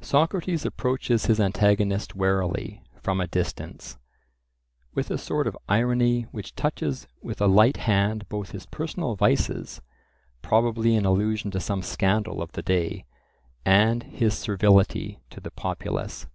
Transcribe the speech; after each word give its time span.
Socrates 0.00 0.66
approaches 0.66 1.26
his 1.26 1.38
antagonist 1.38 2.16
warily 2.16 2.82
from 3.00 3.20
a 3.20 3.28
distance, 3.28 3.98
with 4.94 5.12
a 5.12 5.16
sort 5.16 5.46
of 5.46 5.56
irony 5.68 6.22
which 6.32 6.56
touches 6.56 7.06
with 7.22 7.40
a 7.40 7.46
light 7.46 7.76
hand 7.76 8.28
both 8.28 8.50
his 8.50 8.66
personal 8.66 9.14
vices 9.14 9.80
(probably 10.42 10.96
in 10.96 11.04
allusion 11.04 11.52
to 11.52 11.60
some 11.60 11.82
scandal 11.82 12.42
of 12.42 12.50
the 12.50 12.62
day) 12.62 13.04
and 13.64 14.02
his 14.02 14.36
servility 14.36 15.20
to 15.30 15.38
the 15.40 15.52
populace. 15.52 16.26